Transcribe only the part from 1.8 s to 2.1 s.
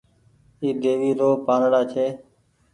ڇي۔